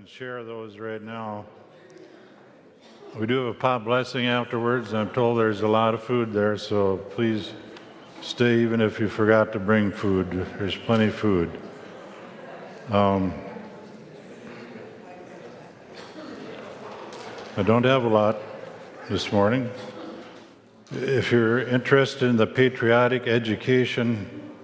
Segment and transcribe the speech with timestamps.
[0.00, 1.44] and share those right now.
[3.18, 6.56] We do have a pot blessing afterwards, I'm told there's a lot of food there,
[6.56, 7.52] so please
[8.22, 10.30] stay even if you forgot to bring food.
[10.56, 11.50] There's plenty of food.
[12.90, 13.34] Um,
[17.58, 18.38] I don't have a lot
[19.10, 19.68] this morning.
[20.92, 24.54] If you're interested in the patriotic education,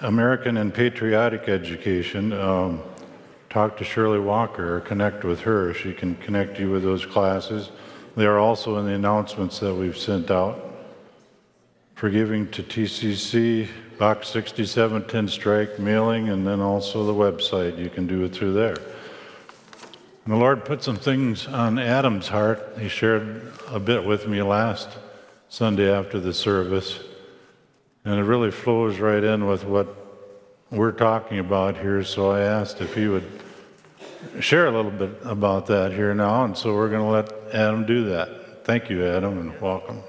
[0.00, 2.82] American and patriotic education, um,
[3.54, 5.72] talk to Shirley Walker or connect with her.
[5.72, 7.70] She can connect you with those classes.
[8.16, 10.72] They are also in the announcements that we've sent out.
[11.94, 17.78] For giving to TCC, Box 6710 Strike mailing, and then also the website.
[17.78, 18.76] You can do it through there.
[20.24, 22.76] And the Lord put some things on Adam's heart.
[22.80, 24.88] He shared a bit with me last
[25.48, 26.98] Sunday after the service.
[28.04, 29.94] And it really flows right in with what
[30.72, 32.02] we're talking about here.
[32.02, 33.43] So I asked if he would
[34.40, 37.84] share a little bit about that here now, and so we're going to let Adam
[37.86, 38.64] do that.
[38.64, 40.02] Thank you, Adam, and welcome.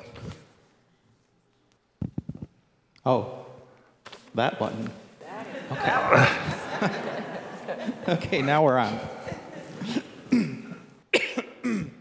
[3.06, 3.46] Oh,
[4.34, 4.90] that button.
[5.72, 6.28] Okay.
[8.08, 9.00] okay, now we're on.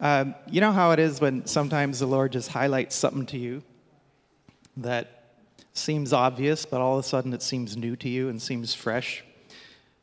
[0.00, 3.62] um, you know how it is when sometimes the Lord just highlights something to you
[4.76, 5.34] that
[5.72, 9.24] seems obvious, but all of a sudden it seems new to you and seems fresh?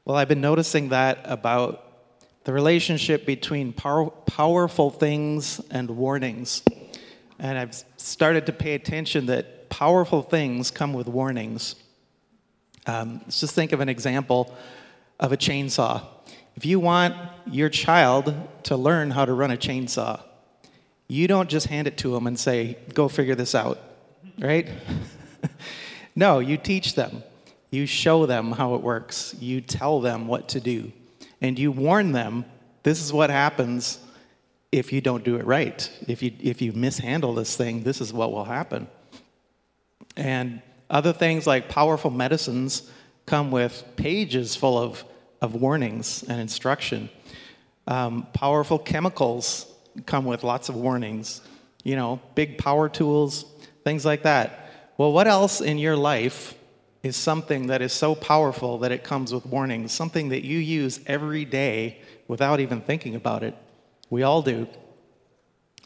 [0.08, 1.84] Well, I've been noticing that about
[2.46, 6.64] the relationship between power, powerful things and warnings.
[7.40, 11.76] And I've started to pay attention that powerful things come with warnings.
[12.86, 14.56] Um, let's just think of an example
[15.20, 16.08] of a chainsaw.
[16.56, 17.14] If you want
[17.46, 20.22] your child to learn how to run a chainsaw,
[21.10, 23.78] you don't just hand it to them and say, go figure this out,
[24.40, 24.70] right?
[26.16, 27.24] no, you teach them.
[27.70, 29.36] You show them how it works.
[29.40, 30.92] You tell them what to do.
[31.42, 32.46] And you warn them
[32.84, 34.00] this is what happens
[34.72, 35.90] if you don't do it right.
[36.08, 38.88] If you, if you mishandle this thing, this is what will happen.
[40.16, 42.90] And other things like powerful medicines
[43.26, 45.04] come with pages full of,
[45.42, 47.10] of warnings and instruction.
[47.88, 49.72] Um, powerful chemicals
[50.06, 51.42] come with lots of warnings.
[51.84, 53.46] You know, big power tools,
[53.84, 54.72] things like that.
[54.98, 56.57] Well, what else in your life
[57.08, 61.00] is something that is so powerful that it comes with warnings, something that you use
[61.08, 63.56] every day without even thinking about it.
[64.10, 64.68] We all do.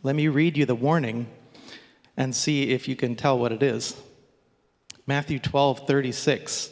[0.04, 1.28] Let me read you the warning
[2.18, 3.96] and see if you can tell what it is.
[5.08, 6.72] Matthew 12, 36.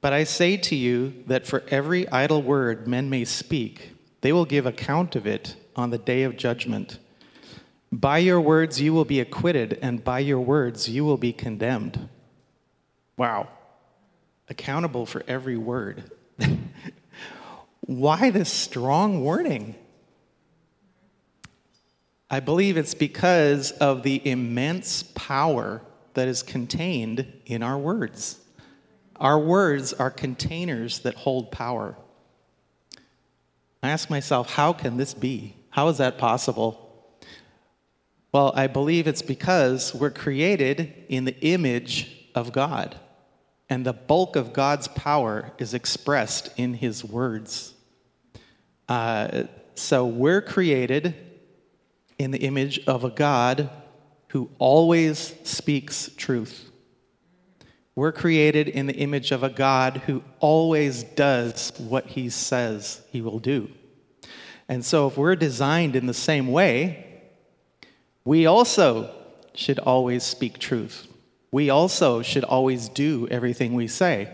[0.00, 4.44] But I say to you that for every idle word men may speak, they will
[4.44, 6.98] give account of it on the day of judgment.
[7.90, 12.08] By your words you will be acquitted, and by your words you will be condemned.
[13.18, 13.48] Wow.
[14.48, 16.10] Accountable for every word.
[17.80, 19.74] Why this strong warning?
[22.30, 25.82] I believe it's because of the immense power
[26.14, 28.38] that is contained in our words.
[29.16, 31.96] Our words are containers that hold power.
[33.82, 35.56] I ask myself, how can this be?
[35.70, 36.84] How is that possible?
[38.30, 42.98] Well, I believe it's because we're created in the image of God.
[43.70, 47.74] And the bulk of God's power is expressed in his words.
[48.88, 51.14] Uh, so we're created
[52.18, 53.68] in the image of a God
[54.28, 56.70] who always speaks truth.
[57.94, 63.20] We're created in the image of a God who always does what he says he
[63.20, 63.70] will do.
[64.68, 67.22] And so, if we're designed in the same way,
[68.24, 69.14] we also
[69.54, 71.07] should always speak truth
[71.50, 74.28] we also should always do everything we say.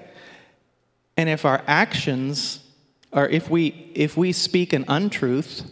[1.17, 2.61] And if our actions,
[3.13, 5.71] or if we, if we speak an untruth,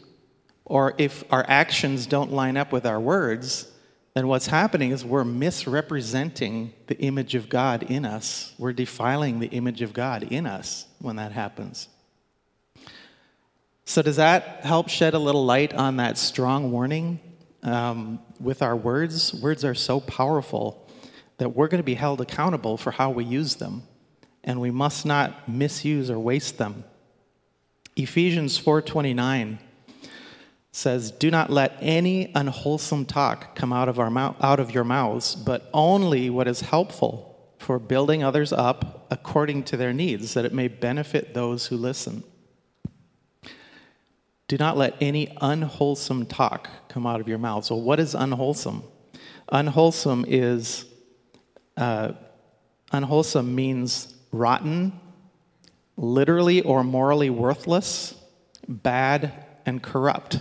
[0.64, 3.68] or if our actions don't line up with our words,
[4.14, 8.54] then what's happening is we're misrepresenting the image of God in us.
[8.58, 11.88] We're defiling the image of God in us when that happens.
[13.84, 17.18] So, does that help shed a little light on that strong warning
[17.62, 19.34] um, with our words?
[19.34, 20.81] Words are so powerful
[21.38, 23.82] that we're going to be held accountable for how we use them,
[24.44, 26.84] and we must not misuse or waste them.
[27.96, 29.58] Ephesians 4:29
[30.70, 34.84] says, "Do not let any unwholesome talk come out of our mouth, out of your
[34.84, 40.44] mouths, but only what is helpful for building others up according to their needs, that
[40.44, 42.24] it may benefit those who listen."
[44.48, 47.64] Do not let any unwholesome talk come out of your mouth.
[47.64, 48.82] So, what is unwholesome?
[49.50, 50.84] Unwholesome is
[51.76, 52.12] uh,
[52.92, 54.98] unwholesome means rotten,
[55.96, 58.14] literally or morally worthless,
[58.68, 59.32] bad,
[59.66, 60.40] and corrupt.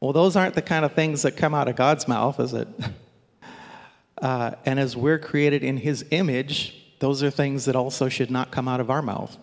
[0.00, 2.68] Well, those aren't the kind of things that come out of God's mouth, is it?
[4.20, 8.52] Uh, and as we're created in His image, those are things that also should not
[8.52, 9.36] come out of our mouth.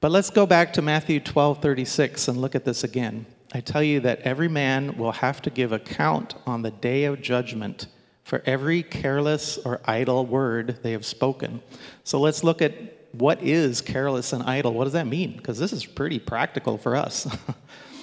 [0.00, 3.24] But let's go back to Matthew 12 36 and look at this again.
[3.52, 7.22] I tell you that every man will have to give account on the day of
[7.22, 7.86] judgment
[8.28, 11.62] for every careless or idle word they have spoken.
[12.04, 12.74] So let's look at
[13.12, 14.74] what is careless and idle.
[14.74, 15.34] What does that mean?
[15.34, 17.26] Because this is pretty practical for us.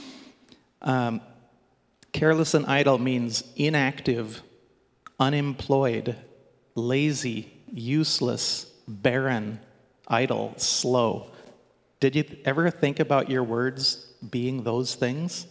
[0.81, 1.21] um,
[2.11, 4.41] careless and idle means inactive,
[5.19, 6.15] unemployed,
[6.73, 9.59] lazy, useless, barren,
[10.07, 11.29] idle, slow.
[11.99, 15.45] Did you ever think about your words being those things?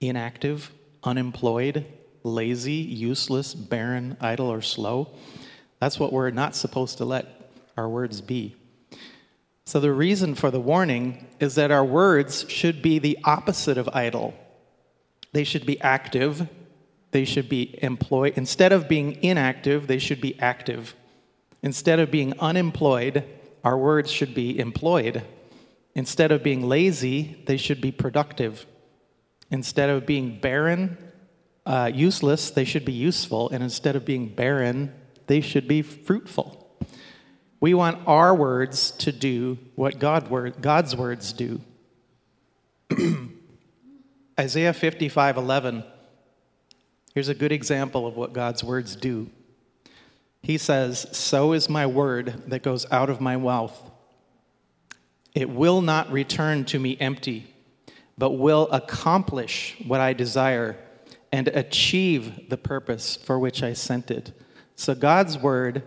[0.00, 0.72] Inactive,
[1.04, 1.86] unemployed,
[2.22, 5.10] lazy, useless, barren, idle, or slow?
[5.80, 8.56] That's what we're not supposed to let our words be.
[9.64, 13.88] So, the reason for the warning is that our words should be the opposite of
[13.92, 14.34] idle.
[15.32, 16.48] They should be active,
[17.12, 18.34] they should be employed.
[18.36, 20.94] Instead of being inactive, they should be active.
[21.62, 23.24] Instead of being unemployed,
[23.64, 25.22] our words should be employed.
[25.94, 28.66] Instead of being lazy, they should be productive.
[29.50, 30.96] Instead of being barren,
[31.64, 33.50] uh, useless, they should be useful.
[33.50, 34.92] And instead of being barren,
[35.26, 36.58] they should be fruitful.
[37.60, 41.60] We want our words to do what God word, God's words do.
[44.38, 45.84] Isaiah 55 11
[47.14, 49.28] Here's a good example of what God's words do.
[50.40, 53.78] He says, So is my word that goes out of my mouth.
[55.34, 57.52] It will not return to me empty,
[58.16, 60.76] but will accomplish what I desire
[61.32, 64.32] and achieve the purpose for which I sent it.
[64.76, 65.82] So God's word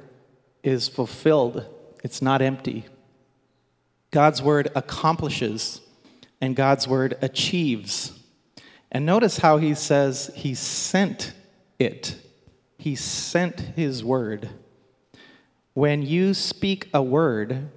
[0.63, 1.65] is fulfilled,
[2.03, 2.85] it's not empty.
[4.09, 5.81] God's word accomplishes,
[6.41, 8.17] and God's word achieves.
[8.91, 11.33] And notice how he says he sent
[11.79, 12.15] it.
[12.77, 14.49] He sent his word.
[15.73, 17.69] When you speak a word,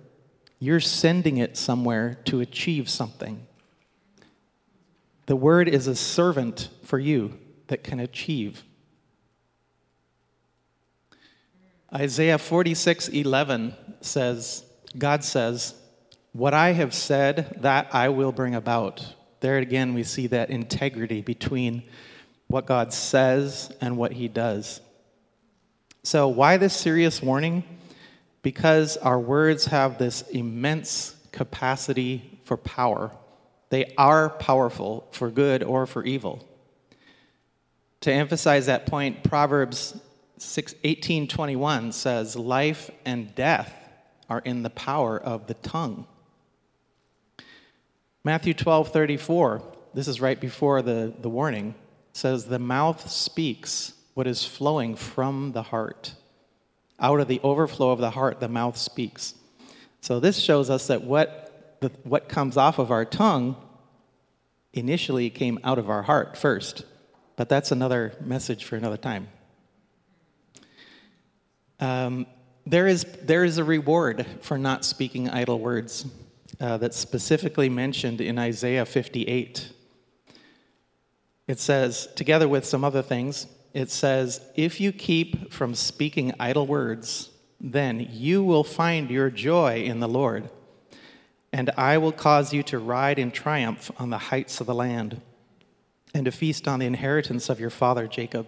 [0.61, 3.47] you're sending it somewhere to achieve something.
[5.27, 7.37] The word is a servant for you
[7.69, 8.65] that can achieve.
[11.95, 14.65] Isaiah 46 11 says,
[14.97, 15.75] God says,
[16.33, 19.15] What I have said, that I will bring about.
[19.41, 21.85] There again, we see that integrity between
[22.49, 24.81] what God says and what he does.
[26.03, 27.65] So, why this serious warning?
[28.43, 33.13] Because our words have this immense capacity for power.
[33.71, 36.48] They are powerful for good or for evil.
[38.03, 39.99] To emphasize that point, Proverbs
[40.39, 43.75] 18:21 says, "Life and death
[44.29, 46.07] are in the power of the tongue."
[48.25, 49.63] Matthew 12, 34,
[49.95, 51.75] this is right before the, the warning,
[52.13, 56.15] says, The mouth speaks what is flowing from the heart.
[57.01, 59.35] Out of the overflow of the heart, the mouth speaks.
[60.01, 63.57] So this shows us that what, the, what comes off of our tongue
[64.73, 66.85] initially came out of our heart first.
[67.39, 69.29] But that's another message for another time.
[71.79, 72.27] Um,
[72.67, 76.05] there, is, there is a reward for not speaking idle words
[76.61, 79.71] uh, that's specifically mentioned in Isaiah 58.
[81.47, 86.67] It says, together with some other things, it says, If you keep from speaking idle
[86.67, 87.31] words,
[87.61, 90.51] then you will find your joy in the Lord,
[91.53, 95.21] and I will cause you to ride in triumph on the heights of the land,
[96.19, 98.47] and to feast on the inheritance of your father Jacob.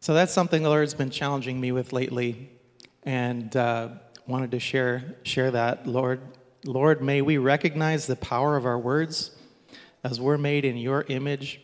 [0.00, 2.50] So that's something the Lord's been challenging me with lately,
[3.04, 3.90] and uh,
[4.26, 5.86] wanted to share share that.
[5.86, 6.20] Lord,
[6.64, 9.30] Lord, may we recognize the power of our words
[10.02, 11.60] as we're made in your image.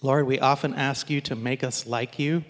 [0.00, 2.44] Lord, we often ask you to make us like you.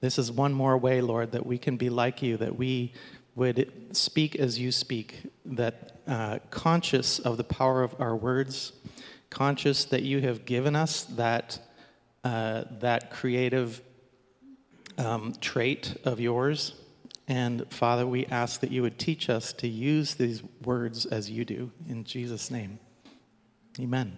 [0.00, 2.94] This is one more way, Lord, that we can be like you, that we
[3.34, 8.72] would speak as you speak, that uh, conscious of the power of our words,
[9.36, 11.58] conscious that you have given us that,
[12.24, 13.82] uh, that creative
[14.98, 16.74] um, trait of yours
[17.28, 21.44] and Father, we ask that you would teach us to use these words as you
[21.44, 21.72] do.
[21.88, 22.78] In Jesus' name,
[23.80, 24.16] amen.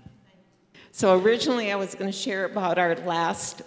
[0.92, 3.62] So, originally, I was going to share about our last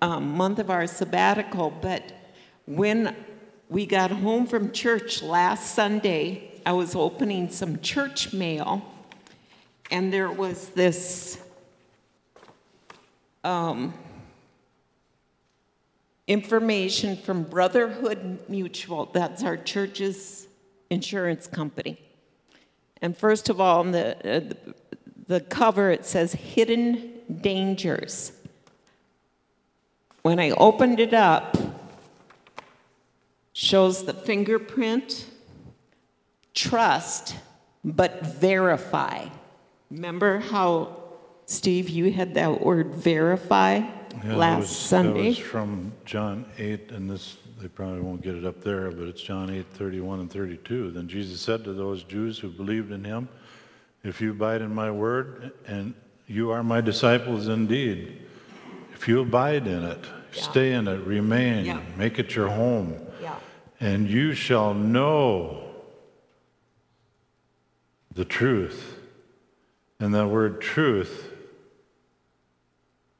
[0.00, 2.12] um, month of our sabbatical, but
[2.66, 3.14] when
[3.68, 8.82] we got home from church last Sunday, I was opening some church mail,
[9.90, 11.40] and there was this
[13.44, 13.94] um,
[16.26, 19.06] information from Brotherhood Mutual.
[19.06, 20.48] That's our church's
[20.90, 22.00] insurance company.
[23.02, 24.56] And first of all, on the, uh, the,
[25.28, 28.32] the cover, it says Hidden Dangers.
[30.22, 31.56] When I opened it up,
[33.52, 35.26] shows the fingerprint,
[36.52, 37.36] trust,
[37.84, 39.26] but verify.
[39.90, 40.96] Remember how,
[41.46, 43.90] Steve, you had that word verify Yeah,
[44.24, 45.28] that last was- That Sunday?
[45.28, 49.22] was from John 8, and this, they probably won't get it up there, but it's
[49.22, 50.90] John 8, 31 and 32.
[50.90, 53.28] Then Jesus said to those Jews who believed in him,
[54.04, 55.94] If you abide in my word, and
[56.28, 58.22] you are my disciples indeed.
[58.94, 61.80] If you abide in it, stay in it, remain, Yeah.
[61.96, 63.34] make it your home, Yeah.
[63.80, 65.64] and you shall know
[68.14, 68.95] the truth.
[69.98, 71.30] And that word truth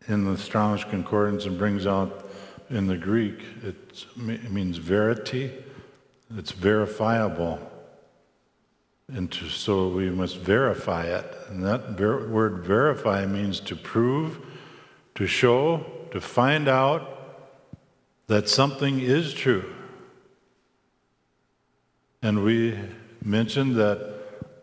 [0.09, 2.29] in the Strong's Concordance and brings out
[2.69, 5.53] in the Greek, it means verity,
[6.37, 7.61] it's verifiable.
[9.09, 11.33] And to, so we must verify it.
[11.49, 14.41] And that ver- word verify means to prove,
[15.15, 17.13] to show, to find out
[18.27, 19.73] that something is true.
[22.21, 22.77] And we
[23.23, 24.16] mentioned that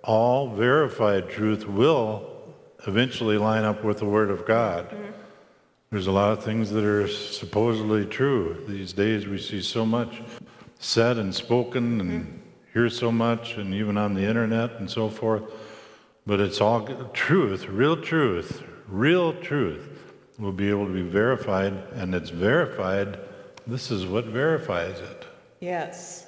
[0.04, 2.30] all verified truth will
[2.86, 4.90] eventually line up with the Word of God.
[4.90, 5.12] Mm-hmm.
[5.92, 8.64] There's a lot of things that are supposedly true.
[8.68, 10.22] These days we see so much
[10.80, 12.38] said and spoken and mm-hmm.
[12.74, 15.44] hear so much, and even on the internet and so forth.
[16.26, 19.90] But it's all truth, real truth, real truth
[20.40, 23.20] will be able to be verified, and it's verified.
[23.68, 25.26] This is what verifies it.
[25.60, 26.28] Yes.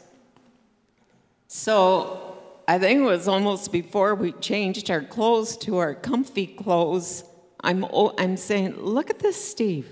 [1.47, 2.34] So
[2.67, 7.23] I think it was almost before we changed our clothes to our comfy clothes.
[7.61, 7.85] I'm,
[8.17, 9.87] I'm saying, look at this, Steve.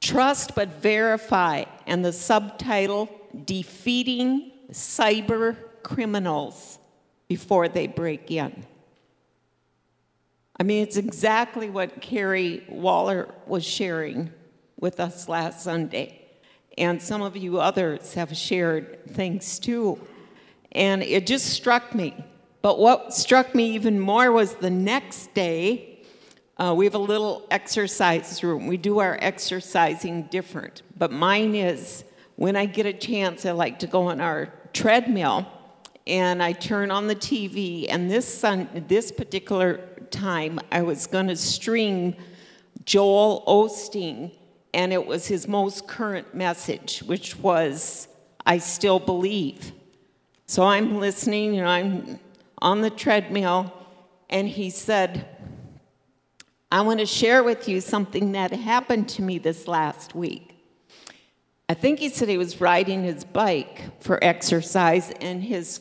[0.00, 1.64] Trust but verify.
[1.86, 3.08] And the subtitle
[3.44, 6.78] Defeating Cyber Criminals
[7.26, 8.64] Before They Break In.
[10.58, 14.32] I mean, it's exactly what Carrie Waller was sharing
[14.78, 16.20] with us last Sunday.
[16.78, 19.98] And some of you others have shared things too.
[20.74, 22.14] And it just struck me.
[22.62, 26.00] But what struck me even more was the next day,
[26.56, 28.66] uh, we have a little exercise room.
[28.66, 30.82] We do our exercising different.
[30.96, 32.04] But mine is
[32.36, 35.46] when I get a chance, I like to go on our treadmill
[36.06, 37.86] and I turn on the TV.
[37.88, 42.14] And this sun, this particular time, I was going to stream
[42.84, 44.32] Joel Osteen,
[44.72, 48.08] and it was his most current message, which was,
[48.46, 49.73] "I still believe."
[50.54, 52.20] So I'm listening, and I'm
[52.62, 53.72] on the treadmill,
[54.30, 55.26] and he said,
[56.70, 60.54] "I want to share with you something that happened to me this last week."
[61.68, 65.80] I think he said he was riding his bike for exercise and his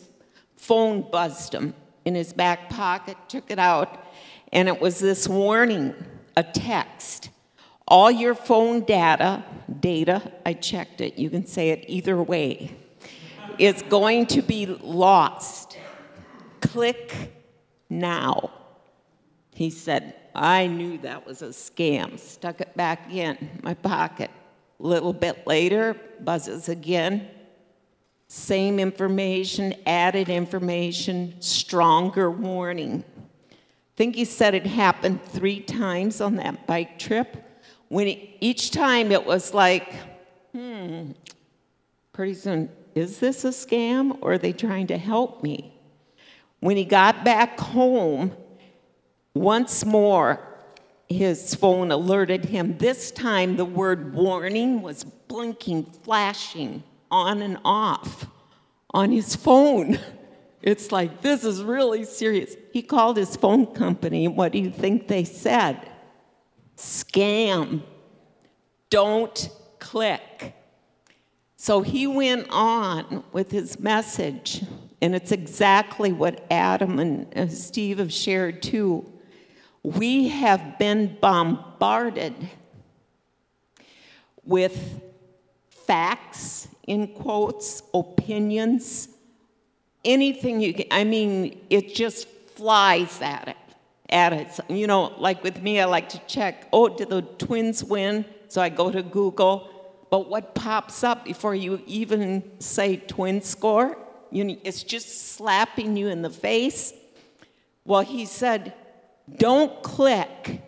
[0.56, 4.04] phone buzzed him in his back pocket, took it out,
[4.52, 5.94] and it was this warning,
[6.36, 7.30] a text.
[7.88, 9.44] All your phone data,
[9.80, 12.76] data, I checked it, you can say it either way,
[13.60, 15.78] is going to be lost.
[16.62, 17.34] Click
[17.90, 18.52] now.
[19.54, 22.20] He said, I knew that was a scam.
[22.20, 24.32] Stuck it back in my pocket.
[24.80, 27.28] A little bit later, buzzes again.
[28.28, 33.04] Same information, added information, stronger warning.
[33.96, 37.38] Think he said it happened three times on that bike trip.
[37.90, 39.94] When he, each time it was like,
[40.52, 41.12] hmm,
[42.12, 45.74] pretty soon, is this a scam or are they trying to help me?
[46.60, 48.32] When he got back home,
[49.34, 50.40] once more,
[51.10, 52.78] his phone alerted him.
[52.78, 58.28] This time, the word warning was blinking, flashing on and off
[58.92, 60.00] on his phone.
[60.64, 62.56] It's like, this is really serious.
[62.72, 64.30] He called his phone company.
[64.30, 65.78] What do you think they said?
[66.78, 67.84] Scam.
[68.90, 70.56] Don't click.
[71.64, 74.66] So he went on with his message,
[75.02, 79.10] and it's exactly what Adam and Steve have shared too.
[79.82, 82.36] We have been bombarded
[84.44, 85.02] with
[85.70, 89.08] facts, in quotes, opinions,
[90.04, 90.88] anything you can.
[90.92, 93.58] I mean, it just flies at it.
[94.10, 94.60] At it.
[94.68, 98.26] You know, like with me, I like to check, oh, did the twins win?
[98.50, 99.70] So I go to Google.
[100.14, 103.98] But what pops up before you even say twin score?
[104.30, 106.94] you, it's just slapping you in the face.
[107.84, 108.76] Well, he said,
[109.38, 110.62] don't click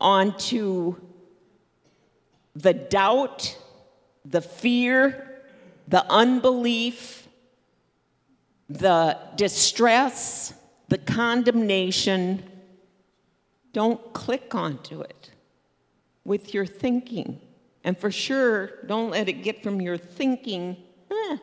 [0.00, 0.94] onto
[2.54, 3.58] the doubt,
[4.24, 5.40] the fear,
[5.88, 7.26] the unbelief,
[8.68, 10.54] the distress,
[10.86, 12.44] the condemnation,
[13.72, 15.32] don't click onto it
[16.24, 17.40] with your thinking.
[17.86, 20.76] And for sure, don't let it get from your thinking
[21.08, 21.36] eh,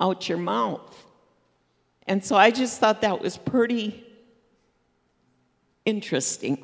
[0.00, 1.06] out your mouth.
[2.08, 4.04] And so I just thought that was pretty
[5.84, 6.58] interesting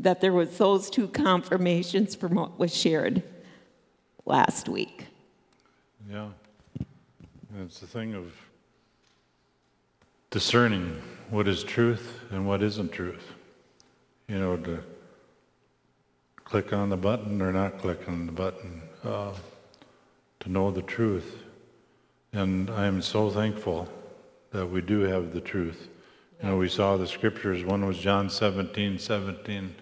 [0.00, 3.22] that there was those two confirmations from what was shared
[4.24, 5.06] last week.
[6.10, 6.30] Yeah.
[7.62, 8.34] It's the thing of
[10.30, 13.32] discerning what is truth and what isn't truth.
[14.26, 14.82] You know, to
[16.46, 19.32] click on the button or not click on the button, uh,
[20.40, 21.42] to know the truth.
[22.32, 23.88] And I am so thankful
[24.52, 25.88] that we do have the truth.
[26.40, 27.64] You know, we saw the scriptures.
[27.64, 29.74] One was John 17, 17.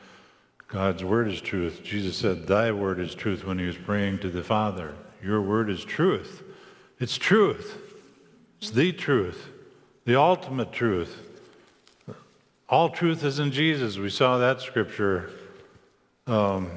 [0.66, 1.82] God's word is truth.
[1.84, 4.94] Jesus said, Thy word is truth when he was praying to the Father.
[5.22, 6.42] Your word is truth.
[6.98, 7.78] It's truth.
[8.60, 9.48] It's the truth,
[10.06, 11.18] the ultimate truth.
[12.66, 13.98] All truth is in Jesus.
[13.98, 15.30] We saw that scripture
[16.26, 16.70] um,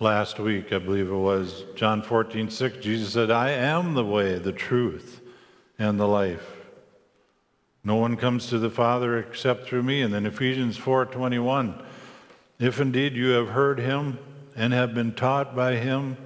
[0.00, 1.64] last week, I believe it was.
[1.74, 2.78] John 14, 6.
[2.78, 5.20] Jesus said, I am the way, the truth,
[5.78, 6.56] and the life.
[7.84, 10.02] No one comes to the Father except through me.
[10.02, 11.82] And then Ephesians 4, 21.
[12.58, 14.18] If indeed you have heard him
[14.56, 16.16] and have been taught by him,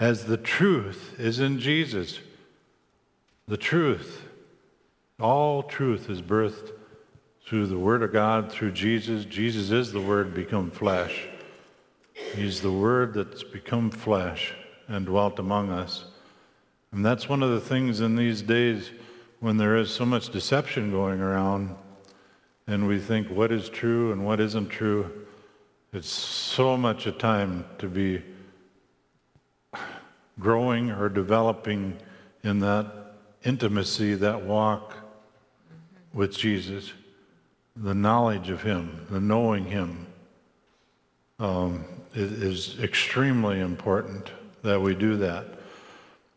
[0.00, 2.18] as the truth is in Jesus,
[3.46, 4.26] the truth,
[5.20, 6.72] all truth is birthed
[7.46, 9.24] through the Word of God, through Jesus.
[9.24, 11.28] Jesus is the Word become flesh.
[12.14, 14.54] He's the Word that's become flesh
[14.88, 16.04] and dwelt among us.
[16.92, 18.90] And that's one of the things in these days
[19.40, 21.76] when there is so much deception going around
[22.66, 25.10] and we think what is true and what isn't true.
[25.92, 28.22] It's so much a time to be
[30.38, 31.98] growing or developing
[32.42, 34.94] in that intimacy, that walk
[36.12, 36.92] with Jesus,
[37.76, 40.06] the knowledge of Him, the knowing Him,
[41.38, 44.30] um, is, is extremely important
[44.62, 45.46] that we do that.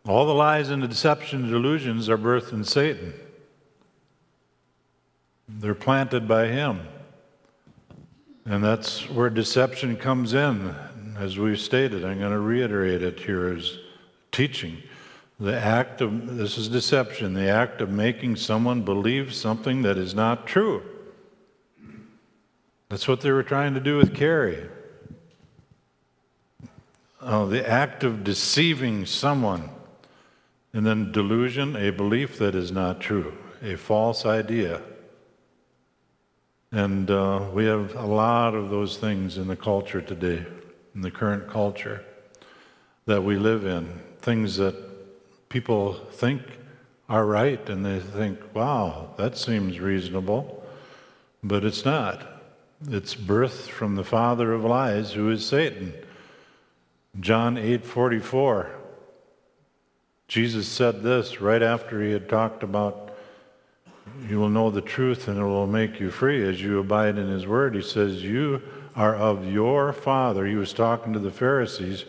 [0.06, 3.14] All the lies and the deception and delusions are birthed in Satan.
[5.50, 6.82] They're planted by him.
[8.46, 10.74] And that's where deception comes in.
[11.18, 13.78] As we've stated, I'm going to reiterate it here as
[14.32, 14.82] teaching.
[15.40, 20.16] The act of, this is deception, the act of making someone believe something that is
[20.16, 20.84] not true.
[22.90, 24.70] That's what they were trying to do with Carrie.
[27.20, 29.70] Oh, the act of deceiving someone.
[30.74, 34.82] And then delusion, a belief that is not true, a false idea.
[36.72, 40.46] And uh, we have a lot of those things in the culture today,
[40.94, 42.04] in the current culture
[43.06, 44.02] that we live in.
[44.20, 44.76] Things that
[45.50, 46.42] people think
[47.10, 50.64] are right, and they think, wow, that seems reasonable.
[51.42, 52.44] But it's not.
[52.90, 55.94] It's birthed from the father of lies, who is Satan.
[57.20, 58.70] John 8:44.
[60.28, 63.08] Jesus said this right after he had talked about
[64.28, 67.30] you will know the truth and it will make you free as you abide in
[67.30, 67.76] his word.
[67.76, 68.62] He says, You
[68.96, 70.46] are of your father.
[70.46, 72.06] He was talking to the Pharisees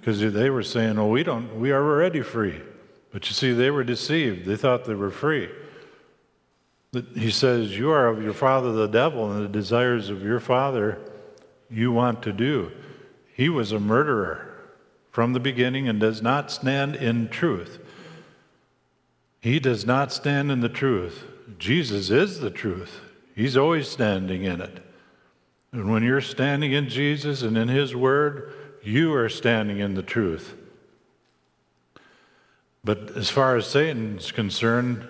[0.00, 2.60] because they were saying, Oh, we don't, we are already free.
[3.12, 4.46] But you see, they were deceived.
[4.46, 5.48] They thought they were free.
[7.14, 10.98] He says, You are of your father the devil, and the desires of your father
[11.70, 12.70] you want to do.
[13.34, 14.45] He was a murderer
[15.16, 17.78] from the beginning and does not stand in truth.
[19.40, 21.24] He does not stand in the truth.
[21.58, 23.00] Jesus is the truth.
[23.34, 24.84] He's always standing in it.
[25.72, 28.52] And when you're standing in Jesus and in His Word,
[28.82, 30.54] you are standing in the truth.
[32.84, 35.08] But as far as Satan's concerned,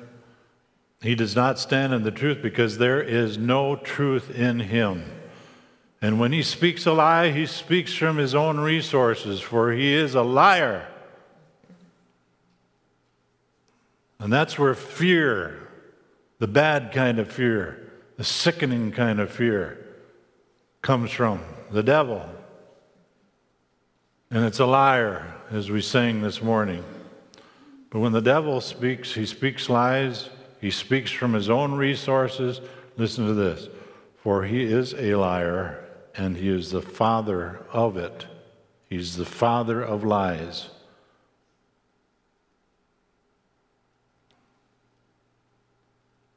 [1.00, 5.15] he does not stand in the truth because there is no truth in him.
[6.02, 10.14] And when he speaks a lie, he speaks from his own resources, for he is
[10.14, 10.86] a liar.
[14.18, 15.68] And that's where fear
[16.38, 19.86] the bad kind of fear, the sickening kind of fear,
[20.82, 22.28] comes from the devil.
[24.30, 26.84] And it's a liar, as we sang this morning.
[27.88, 30.28] But when the devil speaks, he speaks lies,
[30.60, 32.60] he speaks from his own resources.
[32.98, 33.68] Listen to this
[34.26, 35.85] for he is a liar,
[36.16, 38.26] and he is the father of it.
[38.88, 40.70] He's the father of lies.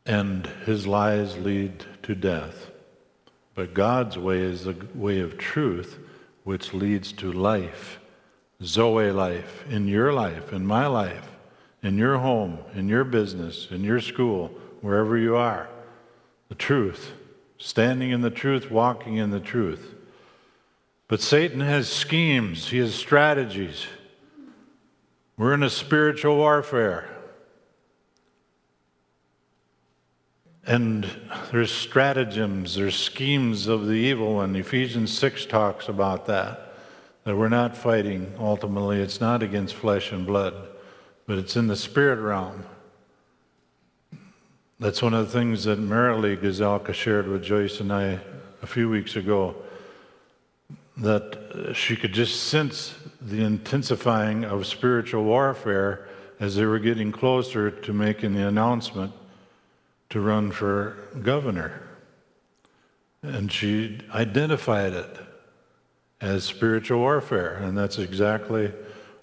[0.09, 2.71] and his lies lead to death.
[3.53, 5.99] But God's way is the way of truth,
[6.43, 7.99] which leads to life,
[8.63, 11.29] Zoe life, in your life, in my life,
[11.83, 14.47] in your home, in your business, in your school,
[14.81, 15.69] wherever you are.
[16.47, 17.11] The truth.
[17.59, 19.93] Standing in the truth, walking in the truth.
[21.09, 23.85] But Satan has schemes, he has strategies.
[25.37, 27.09] We're in a spiritual warfare.
[30.65, 31.09] And
[31.51, 34.55] there's stratagems, there's schemes of the evil one.
[34.55, 36.73] Ephesians 6 talks about that.
[37.23, 40.53] That we're not fighting ultimately, it's not against flesh and blood,
[41.25, 42.65] but it's in the spirit realm.
[44.79, 48.21] That's one of the things that Maralee Gazelka shared with Joyce and I
[48.61, 49.55] a few weeks ago.
[50.95, 56.07] That she could just sense the intensifying of spiritual warfare
[56.39, 59.11] as they were getting closer to making the announcement
[60.11, 61.81] to run for governor.
[63.21, 65.17] And she identified it
[66.21, 68.71] as spiritual warfare, and that's exactly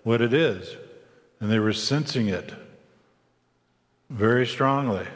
[0.03, 0.77] what it is.
[1.41, 2.53] And they were sensing it
[4.11, 5.07] very strongly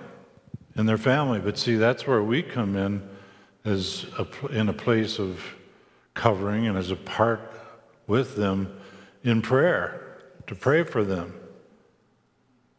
[0.81, 1.39] in their family.
[1.39, 3.07] But see, that's where we come in
[3.67, 5.39] as a, in a place of
[6.15, 7.53] covering and as a part
[8.07, 8.81] with them
[9.23, 11.35] in prayer, to pray for them.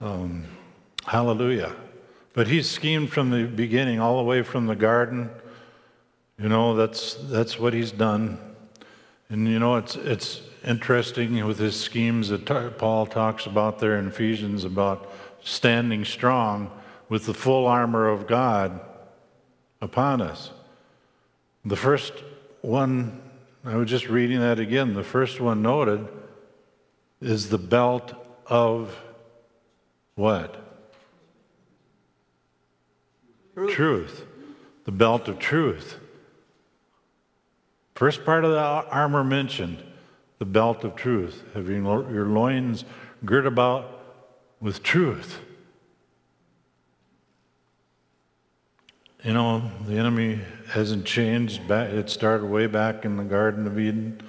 [0.01, 0.45] Um,
[1.05, 1.75] hallelujah.
[2.33, 5.29] But he's schemed from the beginning, all the way from the garden.
[6.39, 8.39] You know, that's, that's what he's done.
[9.29, 12.45] And you know, it's, it's interesting with his schemes that
[12.79, 16.71] Paul talks about there in Ephesians about standing strong
[17.11, 18.79] with the full armor of God
[19.81, 20.51] upon us.
[21.65, 22.13] The first
[22.61, 23.21] one,
[23.65, 26.07] I was just reading that again, the first one noted
[27.19, 28.13] is the belt
[28.45, 28.97] of
[30.15, 30.55] what?
[33.55, 33.73] Truth.
[33.73, 34.25] truth.
[34.85, 35.99] The belt of truth.
[37.93, 39.83] First part of the armor mentioned,
[40.39, 42.85] the belt of truth, having your loins
[43.25, 43.99] girt about
[44.61, 45.41] with truth.
[49.23, 51.69] You know, the enemy hasn't changed.
[51.69, 54.19] It started way back in the Garden of Eden.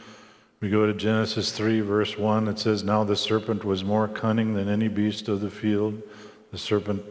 [0.61, 2.47] We go to Genesis 3, verse 1.
[2.49, 6.03] It says, Now the serpent was more cunning than any beast of the field.
[6.51, 7.03] The serpent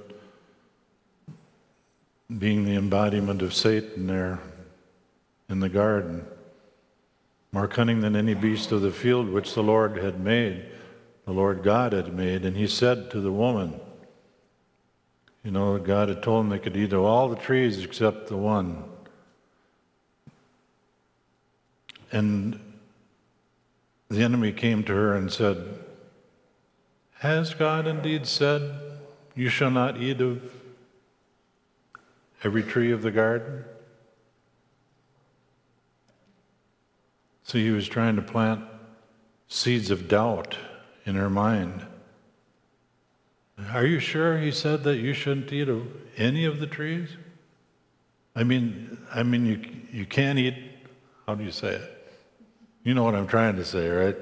[2.38, 4.40] being the embodiment of Satan there
[5.50, 6.26] in the garden,
[7.52, 10.66] more cunning than any beast of the field which the Lord had made,
[11.26, 12.46] the Lord God had made.
[12.46, 13.80] And he said to the woman,
[15.44, 18.38] You know, God had told them they could eat of all the trees except the
[18.38, 18.84] one.
[22.12, 22.60] And
[24.10, 25.80] the enemy came to her and said,
[27.20, 28.80] Has God indeed said,
[29.36, 30.44] You shall not eat of
[32.44, 33.64] every tree of the garden?
[37.44, 38.64] So he was trying to plant
[39.48, 40.58] seeds of doubt
[41.06, 41.86] in her mind.
[43.74, 47.10] Are you sure he said that you shouldn't eat of any of the trees?
[48.36, 50.56] I mean, I mean, you, you can't eat,
[51.28, 52.14] how do you say it?
[52.84, 54.18] You know what I'm trying to say, right?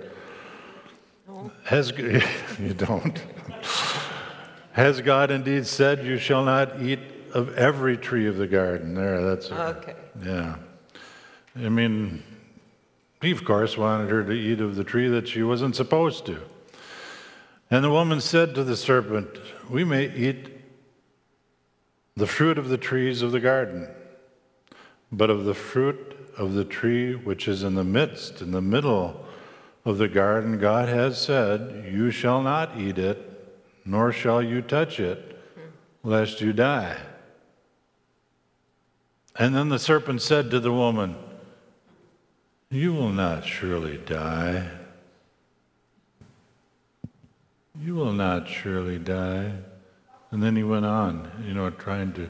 [1.27, 1.51] No.
[1.65, 1.91] Has,
[2.59, 3.21] you don't.
[4.73, 6.99] Has God indeed said, You shall not eat
[7.33, 8.95] of every tree of the garden.
[8.95, 9.95] There, that's okay.
[10.23, 10.55] Yeah,
[11.55, 12.23] I mean,
[13.21, 16.41] he of course wanted her to eat of the tree that she wasn't supposed to.
[17.71, 19.29] And the woman said to the serpent,
[19.69, 20.49] "We may eat
[22.15, 23.87] the fruit of the trees of the garden,
[25.11, 29.25] but of the fruit of the tree which is in the midst, in the middle
[29.85, 34.99] of the garden, God has said, You shall not eat it, nor shall you touch
[34.99, 35.37] it,
[36.03, 36.97] lest you die.
[39.37, 41.15] And then the serpent said to the woman,
[42.69, 44.78] You will not surely die.
[47.79, 49.53] You will not surely die.
[50.31, 52.29] And then he went on, you know, trying to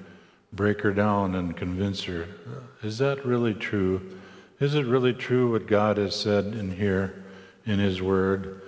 [0.53, 2.27] break her down and convince her
[2.81, 4.17] Is that really true?
[4.59, 7.23] Is it really true what God has said in here
[7.65, 8.61] in His Word?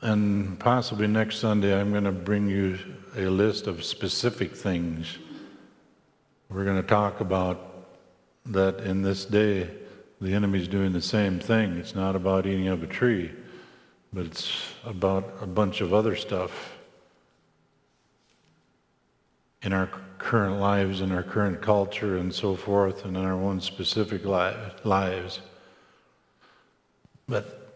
[0.00, 2.78] And possibly next Sunday, I'm going to bring you
[3.16, 5.18] a list of specific things
[6.54, 7.88] we're going to talk about
[8.46, 9.70] that in this day,
[10.20, 11.78] the enemy's doing the same thing.
[11.78, 13.32] It's not about eating of a tree,
[14.14, 16.76] but it's about a bunch of other stuff
[19.62, 23.60] in our current lives, in our current culture, and so forth, and in our own
[23.60, 25.40] specific lives.
[27.26, 27.72] But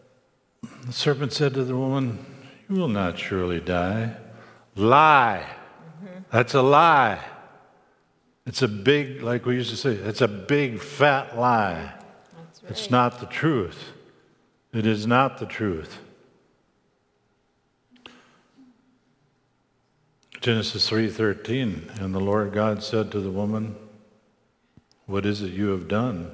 [0.85, 2.25] the serpent said to the woman,
[2.69, 4.15] You will not surely die.
[4.75, 5.45] Lie.
[5.45, 6.19] Mm-hmm.
[6.31, 7.19] That's a lie.
[8.45, 11.73] It's a big, like we used to say, it's a big fat lie.
[11.73, 12.71] Right.
[12.71, 13.91] It's not the truth.
[14.71, 15.99] It is not the truth.
[20.41, 23.75] Genesis 3:13 and the Lord God said to the woman
[25.05, 26.31] what is it you have done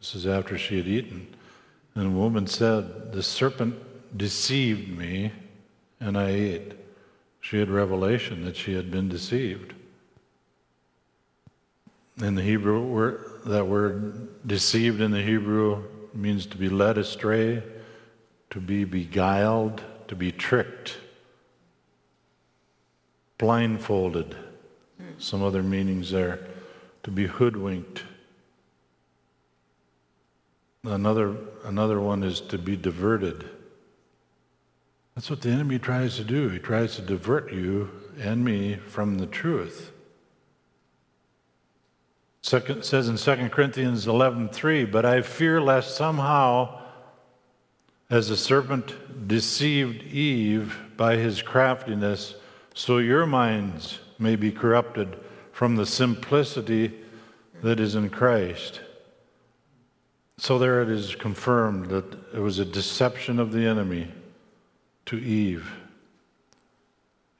[0.00, 1.28] this is after she had eaten.
[1.94, 3.76] And the woman said the serpent
[4.18, 5.30] deceived me
[6.00, 6.72] and I ate
[7.40, 9.74] she had revelation that she had been deceived.
[12.20, 17.62] In the Hebrew word that word deceived in the Hebrew means to be led astray
[18.50, 20.98] to be beguiled to be tricked
[23.38, 24.36] blindfolded.
[25.18, 26.40] Some other meanings there.
[27.04, 28.02] To be hoodwinked.
[30.84, 33.44] Another, another one is to be diverted.
[35.14, 36.48] That's what the enemy tries to do.
[36.48, 39.92] He tries to divert you and me from the truth.
[42.42, 46.80] Second, says in 2 Corinthians 11:3, "But I fear lest somehow
[48.08, 52.36] as the serpent deceived Eve by his craftiness,
[52.76, 55.18] so your minds may be corrupted
[55.50, 56.92] from the simplicity
[57.62, 58.82] that is in Christ.
[60.36, 64.12] So there it is confirmed that it was a deception of the enemy
[65.06, 65.72] to Eve.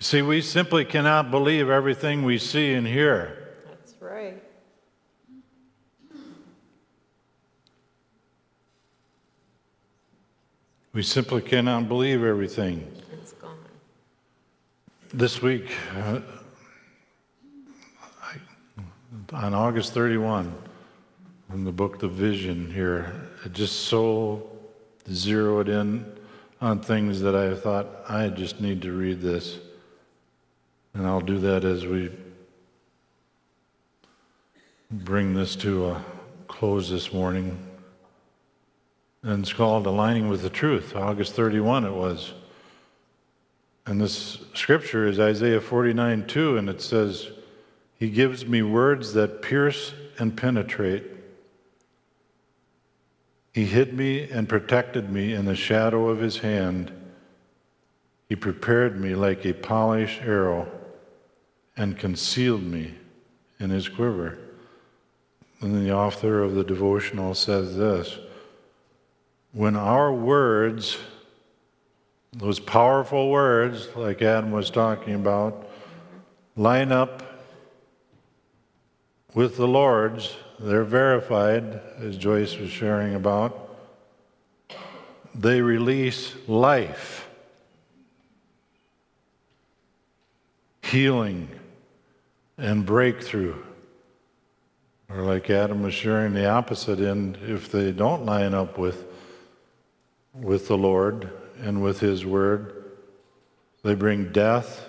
[0.00, 3.56] See, we simply cannot believe everything we see and hear.
[3.68, 4.42] That's right.
[10.94, 12.90] We simply cannot believe everything.
[15.16, 16.20] This week, uh,
[19.32, 20.54] on August 31,
[21.54, 24.46] in the book The Vision here, it just so
[25.10, 26.04] zeroed in
[26.60, 29.56] on things that I thought I just need to read this.
[30.92, 32.10] And I'll do that as we
[34.90, 36.04] bring this to a
[36.46, 37.58] close this morning.
[39.22, 40.94] And it's called Aligning with the Truth.
[40.94, 42.34] August 31 it was.
[43.86, 47.30] And this scripture is Isaiah 49 2, and it says,
[47.98, 51.04] He gives me words that pierce and penetrate.
[53.52, 56.92] He hid me and protected me in the shadow of his hand.
[58.28, 60.68] He prepared me like a polished arrow
[61.76, 62.94] and concealed me
[63.60, 64.36] in his quiver.
[65.60, 68.18] And the author of the devotional says this
[69.52, 70.98] when our words,
[72.36, 75.68] those powerful words, like Adam was talking about,
[76.54, 77.22] line up
[79.32, 83.62] with the Lord's, they're verified, as Joyce was sharing about.
[85.34, 87.26] They release life,
[90.82, 91.48] healing,
[92.58, 93.56] and breakthrough.
[95.08, 99.04] Or, like Adam was sharing, the opposite end, if they don't line up with
[100.34, 102.84] with the Lord and with His Word.
[103.82, 104.88] They bring death,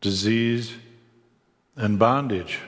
[0.00, 0.74] disease,
[1.76, 2.60] and bondage.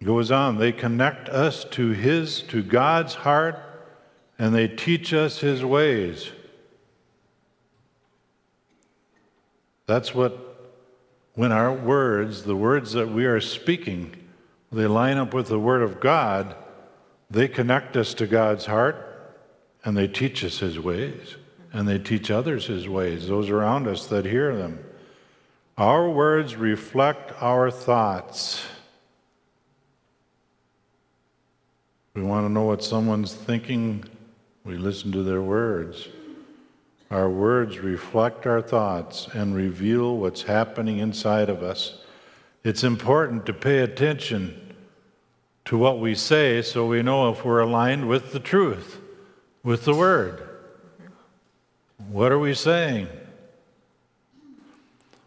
[0.00, 3.58] It goes on, they connect us to His, to God's heart,
[4.38, 6.30] and they teach us His ways.
[9.86, 10.38] That's what,
[11.34, 14.16] when our words, the words that we are speaking,
[14.72, 16.54] they line up with the Word of God,
[17.30, 19.03] they connect us to God's heart
[19.84, 21.36] and they teach us his ways,
[21.72, 24.82] and they teach others his ways, those around us that hear them.
[25.76, 28.64] Our words reflect our thoughts.
[32.14, 34.04] We want to know what someone's thinking,
[34.64, 36.08] we listen to their words.
[37.10, 41.98] Our words reflect our thoughts and reveal what's happening inside of us.
[42.62, 44.74] It's important to pay attention
[45.66, 49.00] to what we say so we know if we're aligned with the truth
[49.64, 50.46] with the Word.
[52.08, 53.08] What are we saying?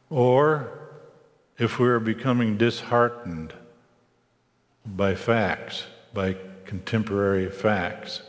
[0.09, 0.71] Or
[1.57, 3.53] if we are becoming disheartened
[4.85, 8.21] by facts, by contemporary facts.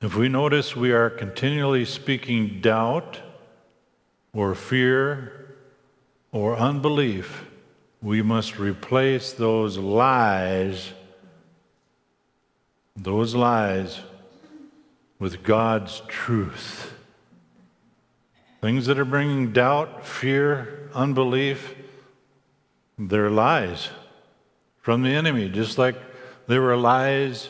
[0.00, 3.20] If we notice we are continually speaking doubt
[4.32, 5.56] or fear
[6.30, 7.46] or unbelief,
[8.04, 10.92] we must replace those lies,
[12.94, 13.98] those lies,
[15.18, 16.92] with God's truth.
[18.60, 21.74] Things that are bringing doubt, fear, unbelief,
[22.98, 23.88] they're lies
[24.82, 25.96] from the enemy, just like
[26.46, 27.48] they were lies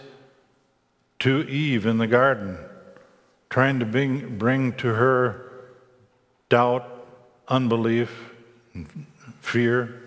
[1.19, 2.59] to Eve in the garden,
[3.51, 5.51] trying to bring, bring to her
[6.49, 6.89] doubt,
[7.49, 8.31] unbelief,
[9.41, 10.01] fear.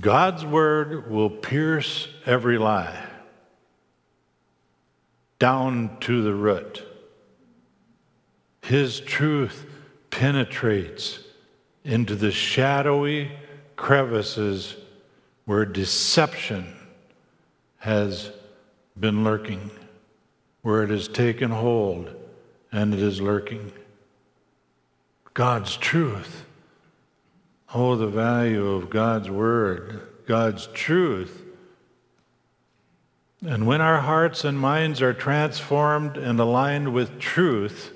[0.00, 3.04] God's word will pierce every lie,
[5.38, 6.86] down to the root.
[8.62, 9.66] His truth
[10.10, 11.18] penetrates
[11.84, 13.32] into the shadowy
[13.74, 14.76] crevices
[15.46, 16.76] where deception
[17.78, 18.30] has
[18.98, 19.70] been lurking,
[20.62, 22.14] where it has taken hold
[22.70, 23.72] and it is lurking.
[25.34, 26.46] God's truth.
[27.74, 31.42] Oh, the value of God's word, God's truth.
[33.44, 37.92] And when our hearts and minds are transformed and aligned with truth,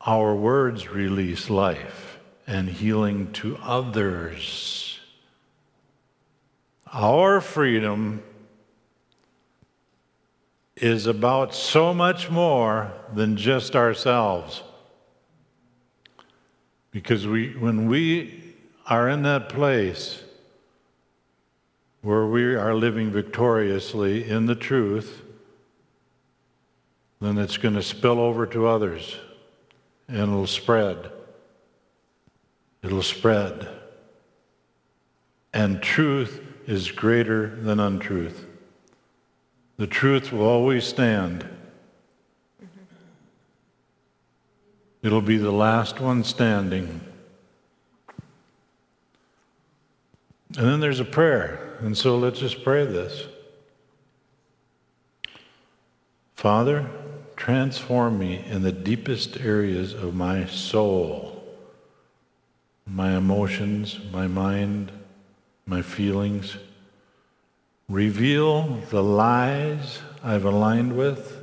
[0.00, 4.98] our words release life and healing to others.
[6.92, 8.22] Our freedom
[10.74, 14.62] is about so much more than just ourselves.
[16.92, 18.54] Because we, when we
[18.86, 20.22] are in that place
[22.02, 25.22] where we are living victoriously in the truth,
[27.20, 29.16] then it's going to spill over to others
[30.08, 31.10] and it'll spread.
[32.82, 33.68] It'll spread.
[35.54, 38.44] And truth is greater than untruth.
[39.76, 41.48] The truth will always stand.
[45.02, 47.00] It'll be the last one standing.
[50.56, 51.76] And then there's a prayer.
[51.80, 53.24] And so let's just pray this.
[56.36, 56.88] Father,
[57.36, 61.42] transform me in the deepest areas of my soul,
[62.86, 64.92] my emotions, my mind,
[65.66, 66.56] my feelings.
[67.88, 71.42] Reveal the lies I've aligned with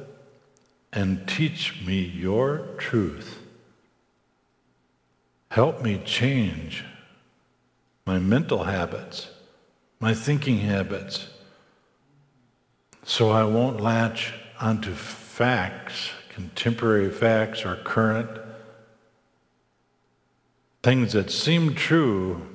[0.94, 3.39] and teach me your truth.
[5.50, 6.86] Help me change
[8.06, 9.30] my mental habits,
[10.00, 11.28] my thinking habits,
[13.04, 18.30] so I won't latch onto facts, contemporary facts or current
[20.84, 22.48] things that seem true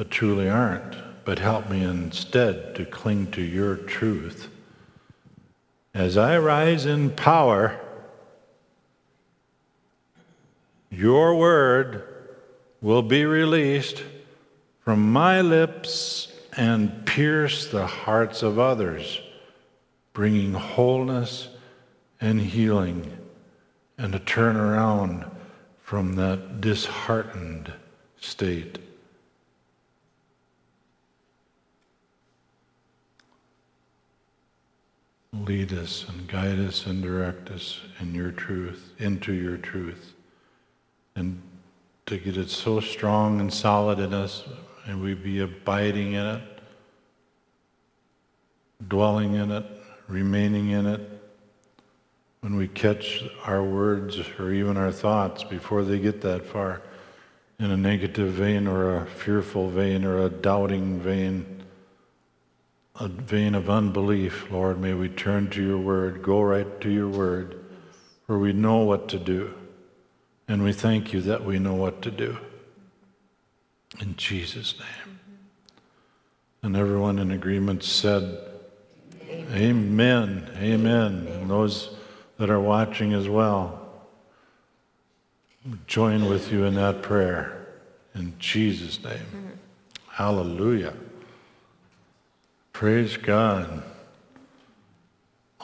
[0.00, 0.96] but truly aren't.
[1.26, 4.48] But help me instead to cling to your truth.
[5.92, 7.78] As I rise in power,
[10.90, 12.02] your word
[12.80, 14.02] will be released
[14.80, 19.20] from my lips and pierce the hearts of others,
[20.12, 21.48] bringing wholeness
[22.20, 23.16] and healing
[23.96, 25.30] and a turnaround
[25.82, 27.72] from that disheartened
[28.20, 28.78] state.
[35.32, 40.14] Lead us and guide us and direct us in your truth, into your truth.
[41.20, 41.42] And
[42.06, 44.42] to get it so strong and solid in us,
[44.86, 46.42] and we be abiding in it,
[48.88, 49.66] dwelling in it,
[50.08, 51.00] remaining in it.
[52.40, 56.80] When we catch our words or even our thoughts before they get that far
[57.58, 61.62] in a negative vein or a fearful vein or a doubting vein
[62.96, 67.08] a vein of unbelief, Lord, may we turn to your word, go right to your
[67.08, 67.64] word,
[68.26, 69.54] for we know what to do.
[70.50, 72.36] And we thank you that we know what to do.
[74.00, 75.20] In Jesus' name.
[76.60, 78.36] And everyone in agreement said,
[79.30, 79.46] Amen.
[79.54, 80.50] Amen.
[80.56, 81.26] Amen.
[81.28, 81.94] And those
[82.38, 83.92] that are watching as well,
[85.86, 87.68] join with you in that prayer.
[88.16, 89.52] In Jesus' name.
[90.08, 90.94] Hallelujah.
[92.72, 93.84] Praise God.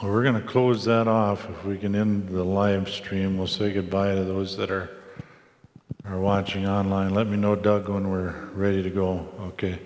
[0.01, 1.49] Well, we're going to close that off.
[1.49, 4.91] If we can end the live stream, we'll say goodbye to those that are,
[6.05, 7.15] are watching online.
[7.15, 9.27] Let me know, Doug, when we're ready to go.
[9.39, 9.79] Okay.